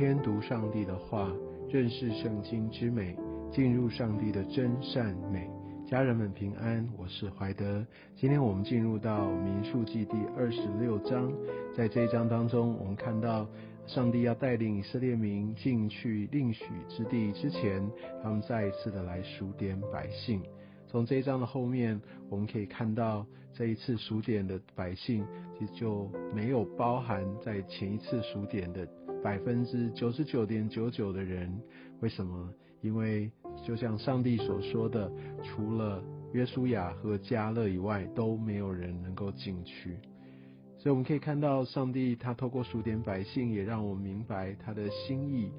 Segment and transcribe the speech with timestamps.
[0.00, 1.30] 天读上帝的话，
[1.68, 3.14] 认识圣经之美，
[3.52, 5.46] 进入上帝的真善美。
[5.86, 7.84] 家人们平安，我是怀德。
[8.16, 11.30] 今天我们进入到民数记第二十六章，
[11.76, 13.46] 在这一章当中，我们看到
[13.86, 17.86] 上帝要带领以色列民进去应许之地之前，
[18.22, 20.40] 他们再一次的来数点百姓。
[20.88, 25.26] 从这一章的后面，我们可以看到这一次数点的百姓，
[25.58, 28.88] 其实就没有包含在前一次数点的
[29.22, 31.52] 百分之九十九点九九的人。
[32.00, 32.52] 为什么？
[32.80, 33.30] 因为
[33.62, 35.12] 就像上帝所说的，
[35.42, 36.02] 除了
[36.32, 39.98] 约书亚和加勒以外，都没有人能够进去。
[40.78, 45.52] 所以我们可以看到，上帝他透过数点百姓，也让我们明白他的心意。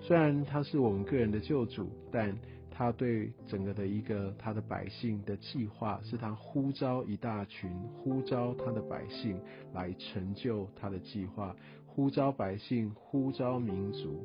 [0.00, 2.34] 虽然他是我们个人的救主，但
[2.70, 9.38] 他对整个的一个他的百姓的计划，是他呼召一大群，呼召他的百姓
[9.74, 11.54] 来成就他的计划，
[11.94, 14.24] 呼召百姓，呼召民族。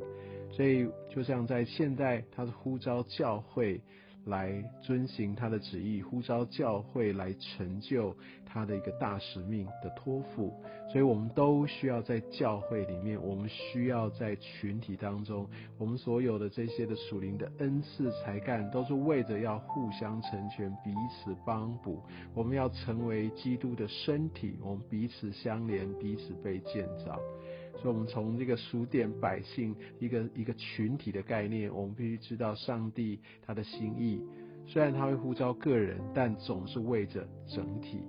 [0.51, 3.81] 所以就像在现代，他是呼召教会。
[4.27, 8.13] 来遵行他的旨意，呼召教会来成就
[8.45, 10.53] 他的一个大使命的托付，
[10.91, 22.03] 所以我们都需要在教会里面，我们需要在群体当中，我们所有的这些的属灵的恩赐才干，都是为着要互相成全，彼此帮补。
[22.33, 27.17] 我们要成为基督的身体，我们彼此相连，彼此被建造。
[27.81, 34.21] 所以，我们从这个数点百姓一个一个群体的概念，我们必须知道上帝他的心意。
[34.65, 38.01] 虽然他会呼召个人，但总是为着整体。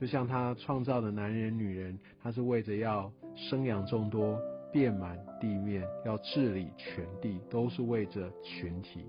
[0.00, 4.38] 就像他创造的男人、女人，他是为着要生养众多，
[4.72, 9.06] 遍满地面，要治理全地，都是为着群体。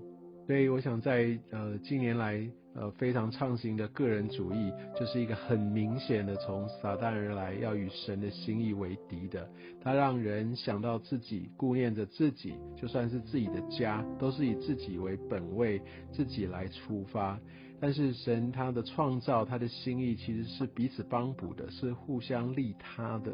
[0.50, 2.44] 所以，我想在呃近年来。
[2.72, 9.50] 呃，非常畅行的个人主义，就是一个很明显的从撒旦而来，要与神的心意为敌的。
[9.82, 15.82] 他让人想到自己，顾念着自己，就算是自己的家，都是以自己为本位，
[16.12, 17.36] 自己来出发。
[17.80, 23.32] 但是神他的创造，他的心意其实是彼此帮补的，是互相利他的。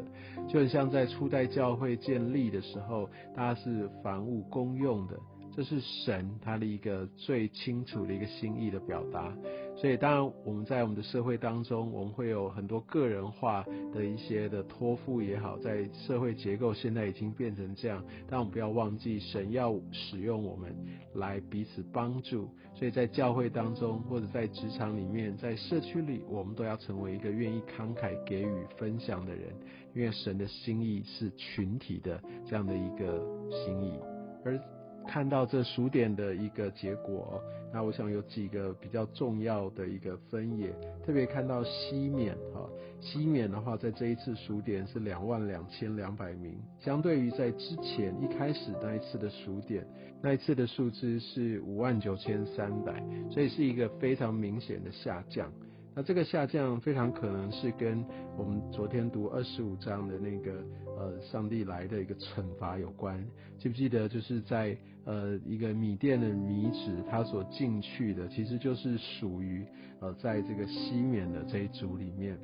[0.49, 5.15] 就很像在初代教会建立的时候，大家是凡物公用的。
[5.57, 9.35] 这是神他的一个最清楚的一个心意的表达，
[9.75, 20.75] 所以当然我们在我们的社会当中，我们会有很多个人化的一些的托付也好，在社会结构现在已经变成这样，但我们不要忘记神要使用我们
[21.15, 29.49] 来彼此帮助，所以在教会当中或者在职场里面，在社区里，我们都要成为一个愿意慷慨给予分享的人，
[29.95, 33.99] 因为神的心意是群体的这样的一个心意，
[34.45, 34.76] 而。
[35.07, 37.41] 看到这数点的一个结果，
[37.73, 40.69] 那我想有几个比较重要的一个分野，
[41.05, 42.69] 特别看到西缅哈，
[42.99, 49.87] 西缅的话在这一次数点是两万两千两百名，相对于在之前一开始那一次的数点，
[50.21, 55.51] 那一次的数字是五万九千三百，所以是一个非常明显的下降。
[55.97, 58.05] 那这个下降非常可能是跟
[58.37, 60.63] 我们昨天读二十五章的那个
[60.95, 63.19] 呃上帝来的一个惩罚有关。
[63.57, 69.65] 记不记得就是在呃一个米店的米子，他所进去的其实就是属于
[69.99, 72.37] 呃在这个西缅的这一组里面。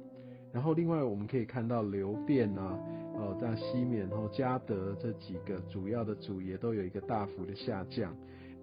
[0.51, 2.79] 然后另外我们可以看到流变啊，
[3.15, 8.15] 呃在西缅然后加德这几个主要的组也都有一个大幅的下降。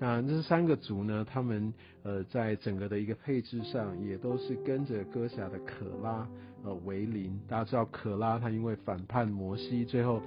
[0.03, 1.27] 那这三个族呢？
[1.31, 1.75] 他们
[2.05, 6.27] 呃，在整个的一个配置上，也都是跟着哥侠的可拉
[6.65, 7.39] 呃为邻。
[7.47, 10.23] 大家知道可拉他因为反叛摩西，最后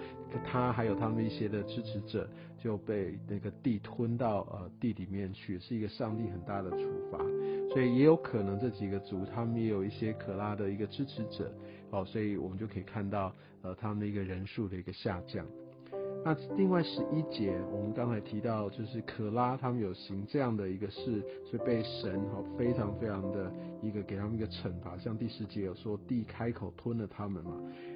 [0.45, 2.29] 他还有他们一些的支持者
[2.59, 6.77] 就被那个地吞到呃地里面去，是一个上帝很大的处
[7.11, 7.17] 罚。
[7.71, 11.51] 所以也有可能这几个族他们也有一些可拉的一个支持者
[11.89, 13.33] 哦，所以我们就可以看到
[13.63, 15.43] 呃他们的一个人数的一个下降。
[16.25, 23.51] 那另外十一节，我们刚才提到，就是可拉他们有行这样的一个事，所以被神哈非常非常的
[23.81, 27.51] 一个给他们一个惩罚，像第十节有说地开口吞了他们嘛。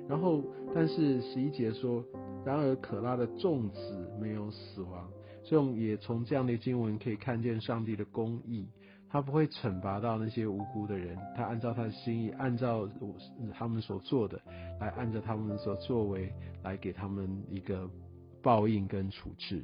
[0.10, 0.44] 然后，
[0.76, 2.04] 但是十一节说，
[2.44, 5.10] 然而可拉的众子没有死亡，
[5.42, 8.68] 所以我们也从这样的经文可以看见上帝的公义，
[9.10, 12.90] 他不会惩罚到那些无辜的人，他按照他的心意，按照
[13.54, 14.38] 他们所做的，
[14.82, 16.30] 来按照他们所作为，
[16.64, 17.90] 来给他们一个。
[18.48, 19.62] 报应跟处置，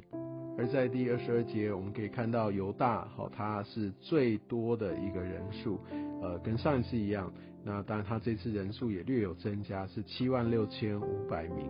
[0.58, 5.80] 而在第二十二节，我们可以看到犹大，好，他是最多的一个人数，
[6.20, 7.32] 呃，跟上一次一样，
[7.64, 11.66] 那当然他这次人数也略有增加，是七万六千五百名，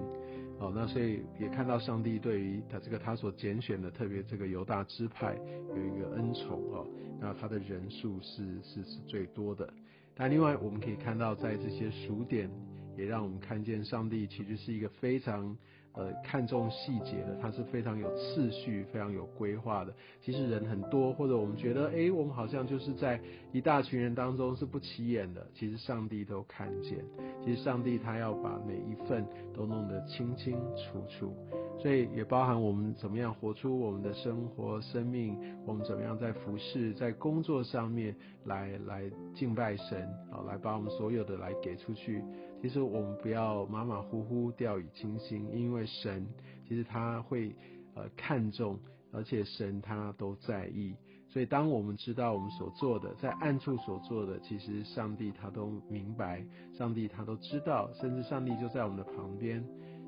[0.59, 5.37] 哦，那所以也看到上帝对于他这个他所拣选的，特别这个犹大支派
[5.69, 6.85] 有一个恩宠哦，
[7.21, 9.73] 那他的人数是是是最多的，
[10.17, 12.51] 但另外我们可以看到在这些数点，
[12.97, 15.57] 也让我们看见上帝其实是一个非常。
[15.95, 19.95] 呃看重细节的，他是非常有次序、非常有规划的。
[20.21, 23.21] 其实人很多，或者我们觉得，哎，我们好像就是在
[23.53, 27.05] 一大群人当中是不起眼的，其实上帝都看见。
[27.45, 29.25] 其实上帝他要把每一份
[29.55, 31.35] 都弄得清清楚楚。
[31.81, 35.37] 所以也包含我们怎么样活出我们的生活、生命，
[35.67, 38.15] 我们怎么样在服饰、在工作上面
[38.45, 42.23] 来来敬拜神，好来把我们所有的来给出去。
[42.65, 46.27] 其实我们不要马马虎虎、掉以轻心，因为神
[46.67, 47.55] 其实他会
[47.95, 48.79] 呃看重，
[49.13, 50.97] 而且神他都在意。
[51.29, 59.63] 所以当我们知道我们所做的，在暗处所做的，其实上帝他都明白，上帝他都知道，甚至上帝就在我们的旁边。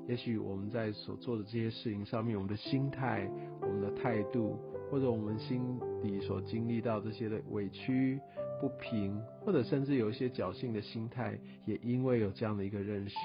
[0.07, 3.29] 也许我们在所做的这些事情上面，我们的心态、
[3.61, 4.57] 我们的态度，
[4.89, 8.19] 或者我们心里所经历到这些的委屈、
[8.59, 13.15] 不平，或者甚至有一些侥幸的心态，也因为有这样的一个认识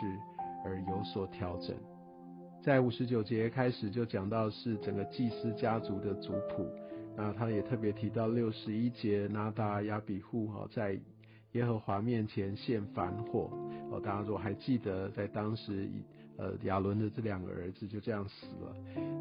[0.65, 1.77] 而有所调整。
[2.63, 6.67] 在五十九节开始就讲到是整个祭司家族的族谱，
[7.17, 10.99] 那他也特别提到六十一节拿达亚比户哈在
[11.53, 13.51] 耶和华面前献反火
[13.91, 15.89] 哦，大家如果还记得在当时。
[16.43, 18.75] 呃，亚伦的这两个儿子就这样死了。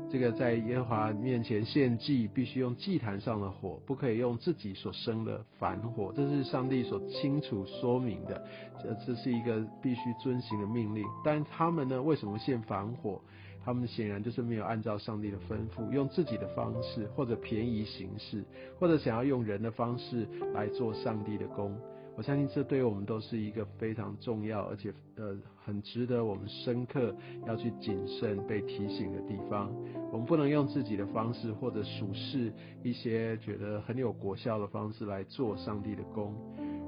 [0.09, 6.11] 这个在耶和华面前献祭，必须用祭坛上的火，不可以用自己所生的凡火。
[6.15, 8.43] 这是上帝所清楚说明的，
[8.81, 11.05] 这这是一个必须遵行的命令。
[11.23, 13.21] 但他们呢，为什么献凡火？
[13.63, 18.43] 他们显然就是没有按照上帝的吩咐，用自己的方式，或者便宜形式，
[18.79, 21.77] 或者想要用人的方式来做上帝的工。
[22.17, 27.15] 我相信这对于我们都是一个非常重要，而且呃很值得我们深刻
[27.47, 29.73] 要去谨慎被提醒的地方。
[30.11, 32.53] 我们不能用自己的方式或者属事
[32.83, 36.35] 一些觉得很有果效的方式来做上帝的工。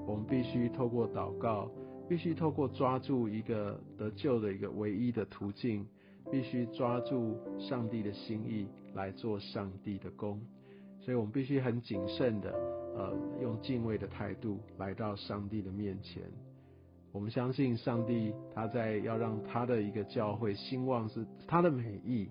[0.06, 1.72] 我们必须透过祷告，
[2.10, 5.88] 必须透过抓住一个得救的一个唯一的途径，
[6.30, 10.40] 必须抓住上帝的心意来做上帝的工。
[11.00, 12.83] 所以我们必须很谨慎的。
[12.96, 16.24] 呃，用敬畏的态度来到上帝的面前。
[17.12, 22.30] 我们相信上帝，他在要让他的一个教会兴旺是他的美意。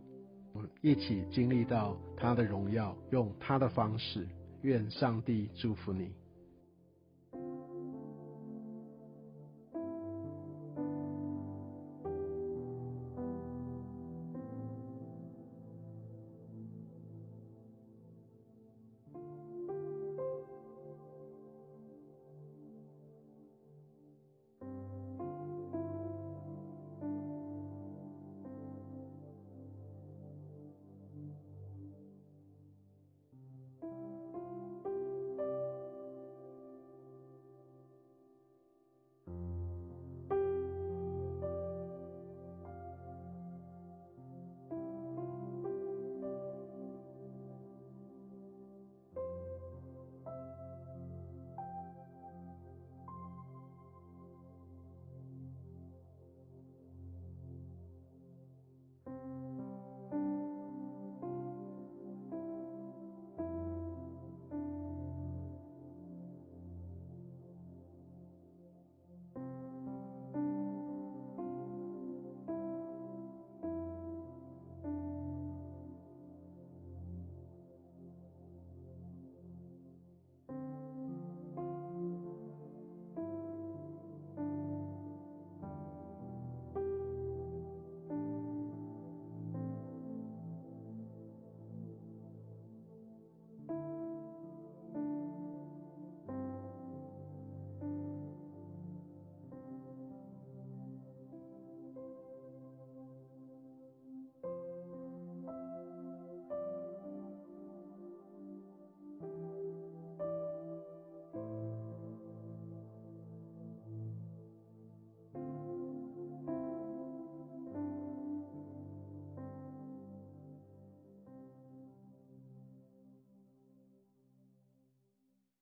[0.53, 4.27] 我们一起经历到他的荣耀，用他的方式。
[4.63, 6.13] 愿上帝祝福你。